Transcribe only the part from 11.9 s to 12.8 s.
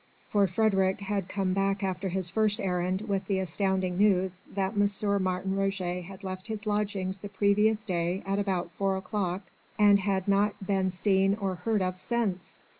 since.